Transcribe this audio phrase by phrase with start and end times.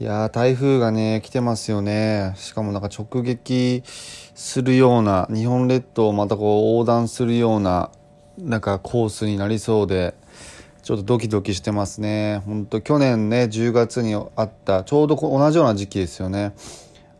[0.00, 2.32] いやー、台風がね、来てますよね。
[2.36, 7.90] しかもなんか直撃するような、日本列島をまたこう横断するような、
[8.38, 10.14] なんかコースになりそうで、
[10.84, 12.40] ちょっとドキドキしてますね。
[12.46, 16.54] ほんと去年ね、10月にあった、ちょうど同じような時期ですよね。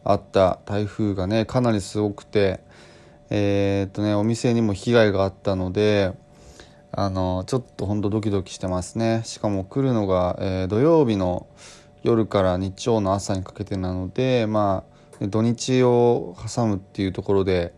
[0.04, 2.60] あった台風がね、かなりすごくて、
[3.28, 6.12] えーっとね、お店にも被害があったので、
[6.92, 11.46] あのちょっとほんとドキドキしてますねしかも来るのが、えー土曜日の
[12.02, 14.84] 夜から日曜の朝にかけてなのでま
[15.20, 17.74] あ土日を挟むっていうところで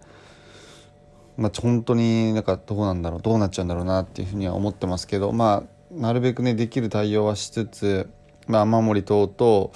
[1.37, 8.11] まあ本当になんかどうなんだろうどうなっちゃうんだろうなっていうふうには思ってますけどまあなるべくねできる対応はしつつ、
[8.47, 9.71] まあ、雨漏り等々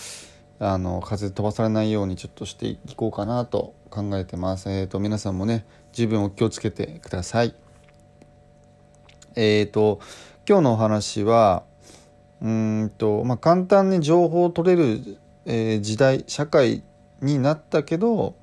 [0.60, 4.70] あの風飛ばされないようにちょっとしていこうかなと考えてます。
[4.70, 7.54] えー、と皆さんもね十分お気をつけてください。
[9.36, 10.00] えー、と
[10.48, 11.64] 今日のお話は
[12.44, 16.84] うんと、まあ、簡単に情報を取れる、えー時代社会
[17.20, 18.36] になったけど、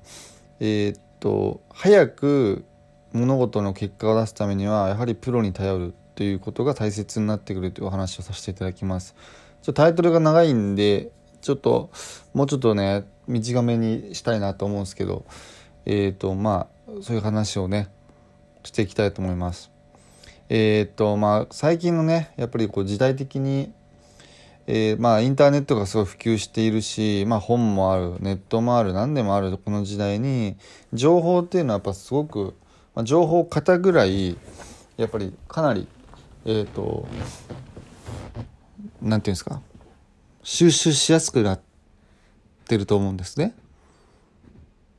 [0.60, 2.64] えー、と早く
[3.12, 9.14] 物事の結果を出すためにはやはりプロに頼るということが大切になってくるというお話をさせていただきます。
[9.62, 11.90] ちょタイトルが長いんでちょっと
[12.34, 15.24] もうちょっとね短めにしたいなと思うんですけど
[15.84, 17.88] えー、とまあそういう話をね
[18.64, 19.70] していきたいと思います。
[20.48, 23.72] えーっとまあ最近のねやっぱりこう時代的に、
[24.66, 30.56] えーまあインターネットがすごい普及しているし、まあ、本もあるネットもある何でもあるこの時代に
[30.92, 32.54] 情報っていうのはやっぱすごく、
[32.94, 34.36] まあ、情報型ぐらい
[34.96, 35.88] やっぱりかなり
[36.44, 37.06] えーと
[39.00, 39.60] なんていうんですか
[40.42, 41.60] 収集しやすくなっ
[42.66, 43.54] てると思うんですね。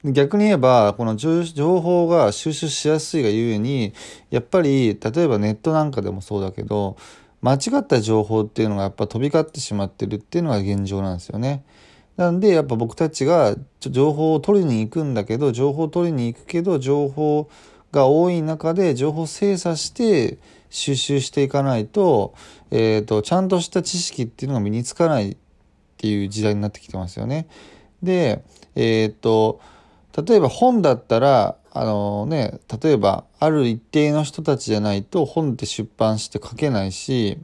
[0.06, 1.46] 逆に言えばこの情
[1.82, 3.94] 報が収集しやすいがゆえに
[4.32, 6.98] やっぱり例えばネットなんかでもそうだけど
[7.44, 11.64] 間違った情報っていうのがやっぱ飛び交ってしまってるっていうのが現状なんですよね。
[12.16, 17.50] なんでやっぱ僕たちが情報を取りに行くんだけど情報を取りに行くけど情報
[17.92, 20.38] が多い中で情報を精査して
[20.70, 22.34] 収集していかないと,、
[22.72, 25.38] えー、とちゃんとした知識っていうのが身につかないっ
[25.98, 27.48] ていう時代になってきてますよね。
[28.02, 28.42] で
[28.76, 29.60] えっ、と
[30.26, 37.40] 例えば本だったらあのね例えばある一定の人たちじゃないと本って出版して書けないし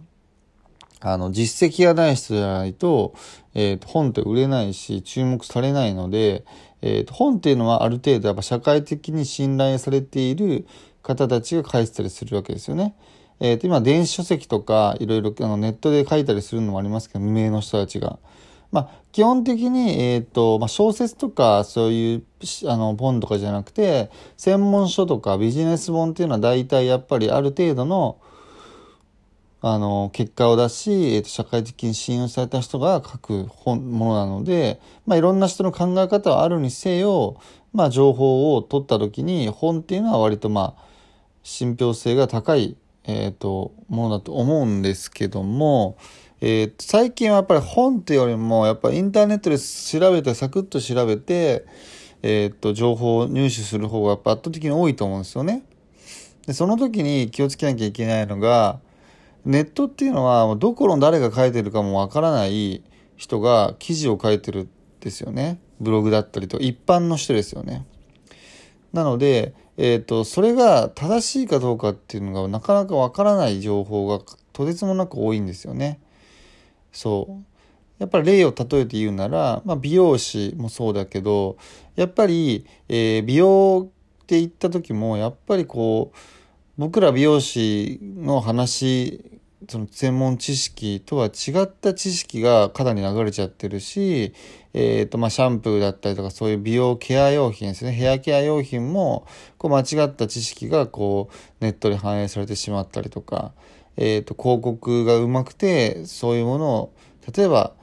[1.02, 3.16] あの実績がない人じゃないと,、
[3.56, 6.46] えーと本って売れないし注目されないので、
[6.82, 10.68] えーと本っていうのはある程度やっぱ社会的に信頼されている
[11.02, 12.96] 方たちが書いてたりするわけですよね。
[13.40, 18.20] えーと今電子書籍とかいろいろネットで書いたりするのもありますけど無名の人たちが。
[18.72, 22.24] まあ、基本的に、えーとまあ、小説とかそういう
[22.68, 28.20] あの本とかじゃなくて専門書とかビジネス本っていうのは大体やっぱりある程度の
[29.62, 37.42] あの結果を出し、えー、と社会的に信用された人が書く本ものなので、まあ、いろんな人の考え方はあるにせよ、
[37.74, 40.84] まあ、情報を取った時に本っていうのは割とまあ
[41.44, 45.98] 信憑性が高い、えー、とものだと思うんですけども、
[46.42, 51.66] えー、最近はやっぱり本っていうよりもやっぱインターネットで調べてサクッと調べて、
[52.22, 55.64] えー、と情報を入手する方が圧倒的に多いと思うんですよね。
[56.48, 58.80] でその時に気をつけなきゃいけないのが
[59.46, 62.84] ネットっていうのはどこの誰が書いてるかもわからない
[63.18, 64.70] 人が記事を書いてるん
[65.02, 65.60] ですよね。
[65.82, 67.86] ブログだったりと一般の人ですよね。
[68.94, 76.00] なので、えー、とそれが正しいかどうかっていうのがなかなかわからない情報がとてつもなく多いんですよね。
[76.92, 77.44] そう。
[78.00, 81.58] やっぱり例を例えて言うなら、まあ、美容師もそうだけど
[81.96, 83.90] やっぱり、えー美容
[84.24, 86.18] って言った時もやっぱりこう
[86.78, 94.34] 僕ら美容師の話その専門知識とは違った知識が肩に流れちゃってるし、
[94.74, 97.92] えーとまあ、シャンプーだったりとかそういう美容ケア用品ですね。
[97.92, 99.28] ヘアケア用品も
[99.58, 103.52] こう間違った知識がこうネットに反映されてしまったりとか、
[104.02, 106.94] えー、と広告がうまくてそういうものを
[107.36, 107.74] 例えば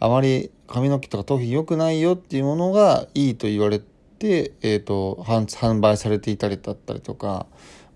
[0.00, 7.46] あまり髪の毛とか頭皮良くないよっていうものがいいと言われて、えー、と販売されていたりだったりとか、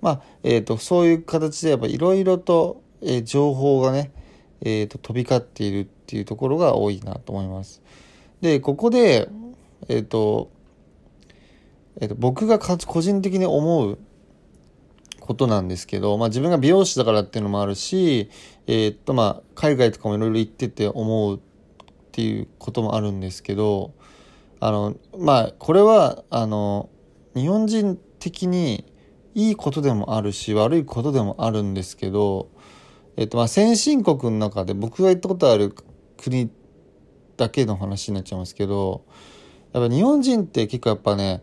[0.01, 4.11] まあえー、とそういう形でやっぱいろいろと、えー情報がね、
[4.63, 7.83] えーと、飛び交っているっていうところが多いなと思います。
[8.41, 9.29] でここで、
[9.89, 10.51] えーと
[12.01, 13.99] えーと、僕が個人的に思う
[15.27, 18.31] ことなんですけど、まあ、自分が美容師だからっていうのもあるし、
[18.67, 21.41] えーとまあ、海外とかもいろいろ行ってて思うっ
[22.13, 23.93] ていうこともあるんですけど
[24.61, 26.89] あのまあこれはあの
[27.35, 28.91] 日本人的に
[29.35, 32.49] いいことでもあるし悪いことでもあるんですけど、
[33.19, 35.75] えっとまあ、先進国の中で僕が行ったことある
[36.17, 36.51] 国
[37.37, 39.05] だけの話になっちゃいますけど
[39.75, 41.43] やっぱ日本人って結構やっぱね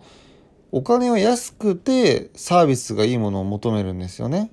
[0.76, 4.50] お金を安くてサービスがいいものを求めるんですよね。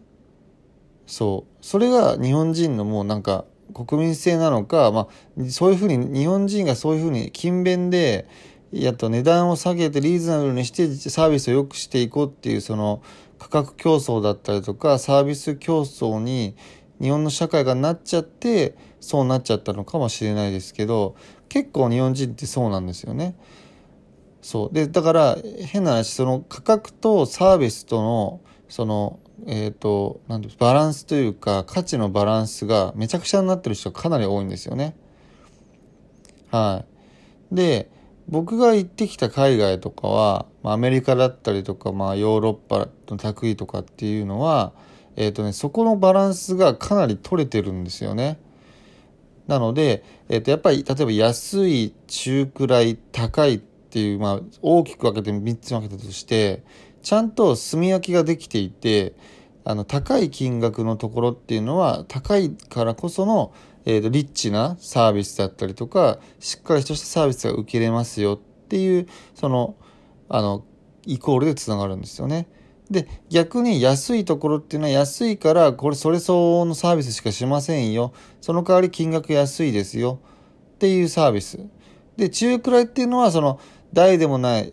[1.06, 5.08] そうそれが日本人のもうなんか国民性なのか、ま
[5.40, 8.28] あ、そういうふうに日本人がそういうふうに勤勉で
[8.70, 13.02] やっと値段を下げてリーズナブルにしてサービスを良くしていこうっていうその
[13.38, 16.54] 価格競争だったりとかサービス競争に
[17.00, 21.16] 日本の社会がなっちゃってそうなっちゃったのかもしれないですけど
[21.48, 23.36] 結構日本人ってそうなんですよね。
[24.42, 34.96] そうでだから変な話その価格とサービスとのそのえっ、ー、となんバランスというか価値のバランスがめちゃくちゃになってる人がかなり多いんですよね。
[36.50, 36.84] は
[37.52, 37.54] い。
[37.54, 37.90] で
[38.30, 44.72] 僕が行ってきた海外とかは、まあ、アメリカだったりとか、まあ、ヨーロッパの卓位とかっていうのは、
[45.16, 48.38] えっ、ー、とね、そこのバランスがかなり取れてるんですよね。
[49.48, 53.60] なので、えっ、ー、と、やっぱり、例えば安い、中くらい、高いっ
[53.90, 56.62] ていう、まあ、大きく分けて3つ分けたとして、
[57.02, 59.14] ちゃんと炭焼きができていて、
[59.64, 63.52] あの、高い金額のところっていうのは、高いからこその、
[63.84, 69.76] えーと、リッチなサービスだったりとかしっかりとしたサービスが受けれますよっていうその
[70.28, 70.64] あの
[71.06, 72.46] イコールでつながるんですよね。
[72.90, 80.18] で逆に安いところっていうのは安いからこれそれ相応のサービスしかしませんよその代わり金額安いですよ
[80.74, 81.60] っていうサービス
[82.16, 83.60] で中くらいっていうのはその
[83.92, 84.72] 大でもない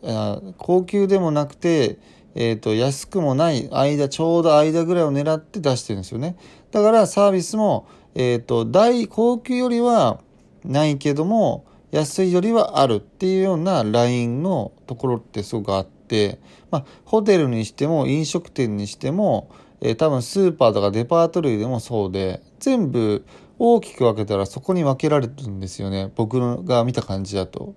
[0.58, 1.98] 高級でもなくて、
[2.36, 6.38] えーと安くもない間ちょうど間ぐらいを狙って出してるんですよね
[6.72, 7.88] だからサービスも
[8.20, 10.20] え、ー、と、大、高級よりは
[10.66, 16.40] ないけども、安いよりはあるっていうようなラインのところってすごくあって、
[16.72, 23.24] まあ、ホテルにしても飲食店にしても、えー、多分スーパーとかデパート類でもそうで、全部
[23.60, 26.12] 大きく分けたらそこに分けられるんですよね。
[26.16, 27.76] 僕が見た感じだと。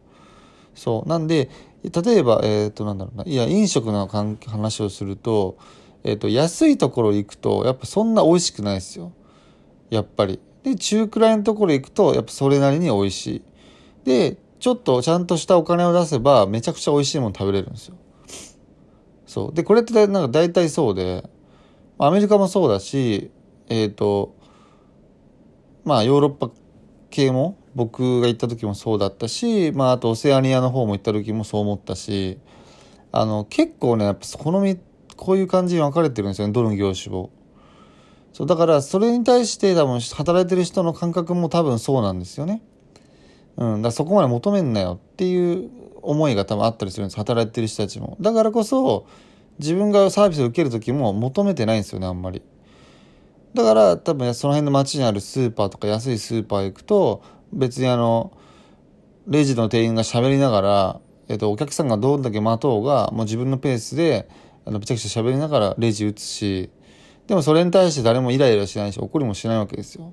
[0.80, 1.08] そう。
[1.10, 1.50] なんで、
[1.84, 3.24] 例えば、えっ、ー、と、なんだろうな。
[3.24, 5.58] いや、飲食の話をすると、
[6.04, 9.12] えっ、ー、と、安いところ行くと、やっぱそんな美味しくないですよ。
[9.90, 10.40] やっぱり。
[10.62, 13.42] で、中くらいのところ行くと、やっぱそれなりに美味しい。
[14.04, 17.96] で、ちょっとちゃんとしたお金を出せば、めちゃくちゃ美味しいもの食べれるんですよ。
[19.26, 19.54] そう。
[19.54, 21.28] で、これってなんか大体そうで、
[21.98, 23.30] アメリカもそうだし、
[23.68, 24.34] えっ、ー、と、
[25.84, 26.50] まあヨーロッパ
[27.10, 32.38] 系も僕が行った時もそうだったし、まああとオセアニアの方も行った時もそう思ったし、
[33.12, 34.78] あの、結構ね、やっぱこのみ、
[35.16, 37.30] こういう感じに分かれてるんですよね、どの業種も。
[38.32, 42.62] そう、だからそれに対して多分働いてる人の感覚も多分そうなんですよね。
[43.56, 45.70] うん、だそこまで求めんなよっていう
[46.02, 47.16] 思いが多分あったりするんです。
[47.16, 48.16] 働いてる人たちも。
[48.20, 49.06] だからこそ、
[49.58, 52.42] 自分がサービスを受ける時も求めてないんですよね、あんまり。
[53.52, 58.32] だから多分その辺の街にあるスーパーとか安いスーパー行くと、別にあの、
[59.26, 64.28] レジの店員が喋りながら、えっと、お客さんがどんだけ待とうが、もう自分のペースで、
[64.64, 66.70] あの、めちゃくちゃ喋りながらレジ打つし、
[67.30, 70.12] でもそれに対して誰もイライラしないし怒りもしないわけですよ。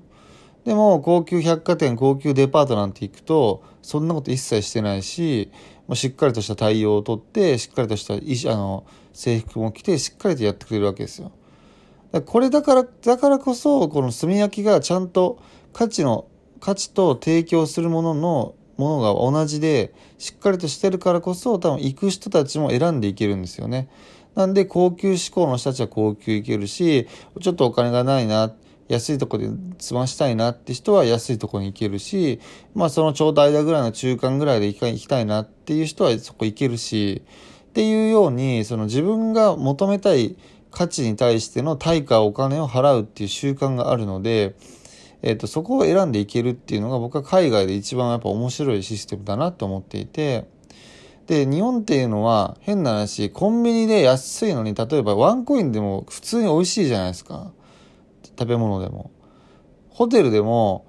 [0.64, 5.50] でも高級百貨店高級デパートなんて行くとそんなこと一切してないし
[5.88, 8.14] もうしっかりとした対応をとってしっかりとした
[8.52, 11.32] あの制服も着てしっかりとやってくれるわけですよ。
[12.12, 15.42] だこれだからだからこそこの炭焼きがちゃんと
[15.72, 16.27] 価値の
[16.60, 23.88] 価値と提供するもののものが同じでしっかりとしてるからこそ多分行く人たちも選んでいけるんですよね。
[24.34, 27.08] なんで高級志向の人たちは高級行けるし、
[27.40, 28.52] ちょっとお金がないな、
[28.88, 32.40] 安いとこで済ましたいなって人は安いとこに行けるし、
[32.74, 37.22] まあそのちょうど間ぐらいの中間ぐらいで行きたいなっていう人はそこ行けるし、
[37.68, 40.36] っていうように、その自分が求めたい
[40.70, 44.54] 価値に対しての対価お金を払うっていう習慣があるので、
[45.22, 50.46] えっ、と、そこを選んでいけるっていうのが僕は海外で一番やっぱ面白いシステムだなと思っていて、
[51.26, 57.52] で、日本っていうのは変な話、コンビニで安いのに、例えばワンコインでも普通に美味しいじゃないですか。
[58.38, 59.10] 食べ物でも。
[59.90, 60.86] ホテルでも、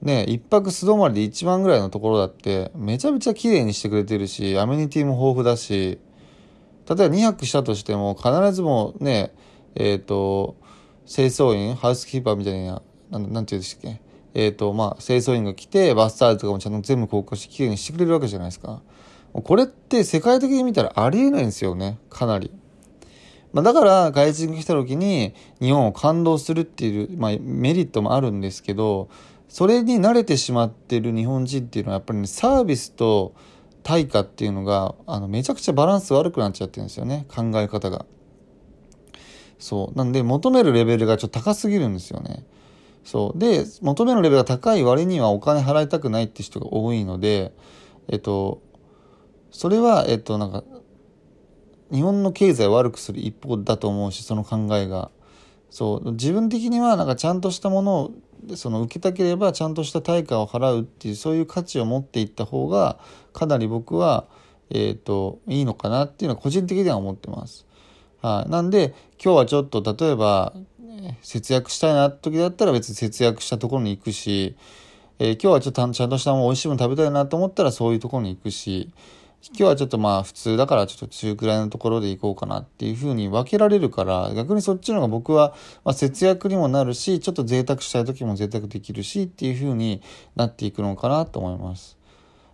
[0.00, 5.98] ね、一泊素泊まりで1万ぐらいのところだって、めちゃめちゃ綺麗にしてくれてるし、アメニティも豊富だし、
[6.88, 9.34] 例えば2泊したとしても、必ずもね、
[9.74, 10.56] えっ、ー、と、
[11.06, 14.00] 清掃員、ハウスキーパーみたいな、なんなんて言うんですっけ、
[14.34, 18.82] えっ、と、まあ、清掃員が来て、バスターズとかもちゃんと全部交換してきれいにしてくれるわけじゃないですか。
[19.32, 21.98] これって世界的に見たらありえないんですよね。
[22.10, 22.50] かなり。
[23.52, 29.08] まあ、だから外人が来た時に日本を感動するっていう、まあ、メリットもあるんですけど
[29.48, 33.34] それに慣れてしまってる日本人っていうのはやっぱりねサービスと
[33.82, 38.04] 対価っていうのがあのめちゃくちゃバランス悪くなっちゃってるんですよね考え方が。
[39.58, 42.44] そうなんで求めるレベルがちょっと高すぎるんですよね。
[43.04, 43.38] そう。
[43.38, 47.52] で求めるレベルが高い割にはお金払いたくないって人が多いので
[48.08, 48.62] えっと
[49.50, 50.64] それはえっとなんか
[51.90, 55.10] 日本の経済を悪くする一方だと思うしその考えが。
[55.70, 56.12] そう。
[56.12, 58.10] 自分的にはなんかちゃんとしたものを
[58.56, 62.98] その受けたければちゃんとした対価を払うっていうそういう価値を持っていった方が
[63.32, 64.26] かなり僕は、
[64.70, 67.66] えーと、いいのかなっていうのは個人的には思ってます。
[68.20, 70.52] はい、なんで今日はちょっと例えば
[71.22, 74.56] 節約したいな時だったら別に節約したところに行くし、
[75.18, 78.90] えー、今日はちょっとちゃんとしたもの美味しいもの食べたいなと思ったらそういうところに行くし
[79.50, 90.02] 今日はちょっとまあ普通だからちょっと中くらいのところで行こうかなっていうふうに分けられるから逆にそっちの方が僕はま節約にもなるしちょっと贅沢したい時も贅沢できるしっていうふうに
[90.34, 91.98] なっていくのかなと思います。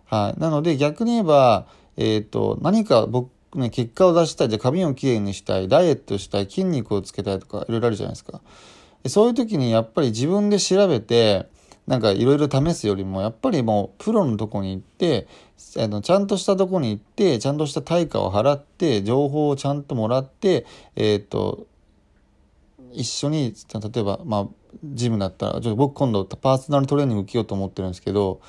[0.05, 0.39] はい。
[0.39, 8.41] なので逆に言えば、えっ、ー、と、何か僕ね、結果を出したい、じゃ髪をきれいにしたい、ダイエットしたい、筋肉をつけたいとかいろいろあるじゃないですか。
[9.07, 11.47] そういう時にやっぱり自分で調べて、
[11.87, 15.27] なんかいろいろ試すよりもやっぱりもうプロのとこに行って
[15.77, 21.67] あのちゃんとしたとこに行ってちゃんとした対価を払って情報をちゃんともらってえっ、ー、と
[22.91, 24.47] 一緒に例えばまあ
[24.83, 28.41] ジムだったらちょっと僕今度パーソナルトレーニング受けようと思ってるんですけど、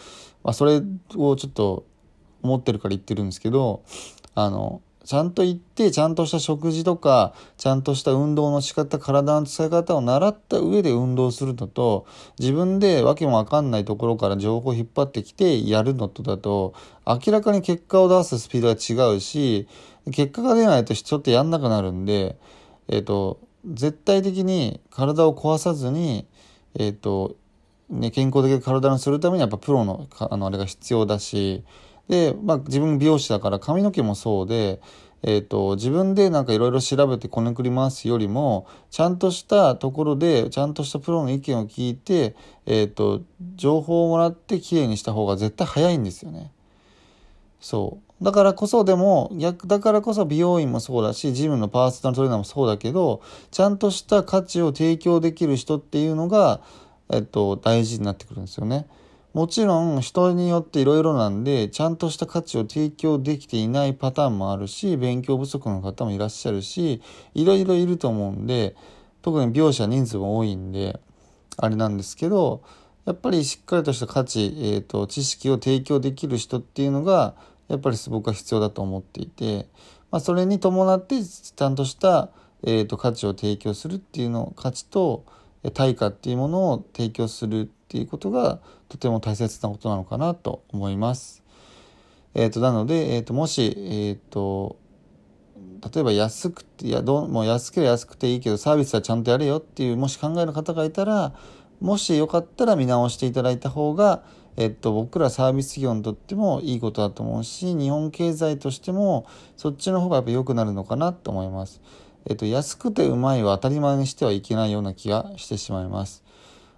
[0.42, 0.76] まあ、それ
[1.16, 1.84] をちょっと
[2.42, 3.82] 思ってるから言ってるんですけど
[4.34, 12.06] あのちゃんと行って、ちゃんとした食事とか、ちゃんとした運動の仕方、体の使い方を習った上で運動するのと、
[12.40, 16.74] 自分でわけもわかんないところから情報を引っ張ってきてやるのとだと、
[17.06, 19.68] 明らかに結果を出すスピードが違うし、
[20.06, 22.36] 結果が出ないとちょっとやんなくなるんで、
[22.88, 26.26] えっ、ー、と、絶対的に体を壊さずに、
[26.74, 27.36] えっ、ー、と、
[27.90, 31.64] ね、健康的な体にするためにやっぱプロのあのあれが必要だし、
[32.08, 34.80] で、まあ、自分美容師だから髪の毛もそうで、
[35.22, 42.36] えーと、自分でなんかいろいろ調べてこねくり回すよりもちゃんとしたところでちゃんとしたプロの意見を聞いて、
[42.66, 43.22] えーと、
[43.56, 46.52] 情報をもらってきれいにした方が絶対早いんですよね。
[47.60, 53.20] そうだからこそでも逆だからこそ美容院もそうだしジムのパーソナルトレーナーもそうだけど
[53.50, 56.60] ちゃんとした価値を提供できる人っていうのが、
[57.10, 58.86] えっと、大事になってくるんですよね。
[59.36, 67.02] もちろん人によっていろいろなんでちゃんとした価値を提供できていないパターンもあるし勉強不足の方もいらっしゃるし
[67.34, 68.74] いろいろいると思うんで
[69.20, 70.98] 特に描写人数も多いんで
[71.58, 72.62] あれなんですけど
[73.04, 77.34] やっぱりしっかりとした価値、えーと、知識を提供できる人っていうのが
[77.68, 79.68] やっぱり僕は必要だと思っていて、
[80.10, 82.30] まあ、それに伴ってちゃんとした、
[82.62, 85.26] えーと価値を提供するっていうの価値と
[85.74, 91.44] 対価っていうものを提供するっていうことがとても大切なことなのかなと思います。
[92.34, 94.76] えーと、なので、えーと、もし、えーと、
[95.94, 101.32] 例えば安くていやどうもう安ければ安くていいけどサービスはちゃんとやれよっていうもし考える方がいたら
[101.80, 104.22] もしよかったら見直していただいた方が、
[104.56, 109.26] えっと、僕らサービス業にとってもいいことだと思うし日本経済としても
[109.56, 111.80] そっちの方がやっぱ良くなるのかなと思います。
[112.28, 116.24] えっと、安くてうまいは当たり前にしてはいけないような気がしてしまいます。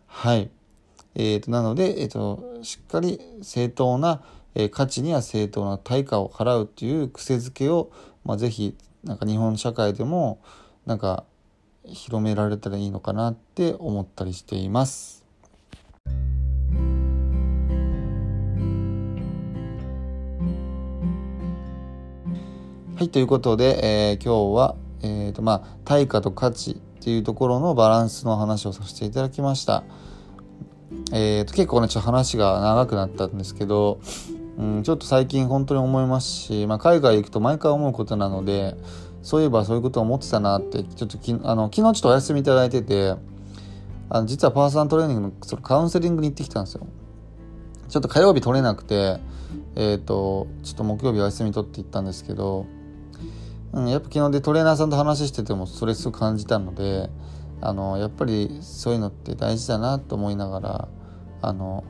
[0.07, 0.51] はい。
[1.15, 4.23] えーと、なので、えーと、しっかり正当な、
[4.55, 7.91] えー、価値には正当な対価を払うという癖づけを、
[8.25, 10.41] まあ、ぜひなんか日本社会でも
[10.87, 11.25] なんか
[11.85, 15.25] 広められたらいいのかなって思ったりしています。
[22.99, 29.85] はい、ということで、えー、今日は、えーとまあ、対価と価値っていうところのバランスの話をさせていただきました。
[31.13, 34.01] えーと、結構ねちょっと話が長くなったんですけど、
[34.59, 38.75] うん、ちょっと最近本当に思いますし、まあ、海外行くと毎回思うことなので
[39.23, 43.15] そういえばそういうこと思ってたなってちょっときあの昨日ちょっとお休みいただいてて
[44.11, 46.87] あの実はパーソナルトレーニングのそのカウンセリングに行ってきたんですよ。
[47.89, 49.19] ちょっと火曜日取れなくて
[49.77, 52.67] えっ、ー、とちょっと木曜日お休み取って行ったんですけど、
[53.73, 57.11] うん、やっぱ昨日でトレーナーさんと話しててもストレスを感じたので
[57.61, 60.89] あのやっぱりそういうのって大事だなと思いながら
[61.43, 61.85] あの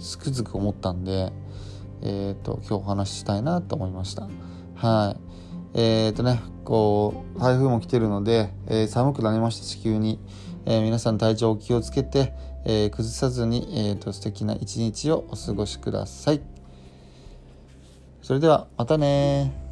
[0.00, 1.32] つくづく思ったんで、
[2.02, 4.28] えーと、今日お話ししたいなと思いました。
[4.74, 5.20] はい
[5.76, 10.20] えーとね、こう台風も来てるので、えー、寒くなりました地球に、
[10.66, 12.32] えー、皆さん体調お気をつけて、
[12.64, 16.42] えー、崩さずに、えーと、素敵な一日をお過ごしください。
[18.22, 19.63] それではまたね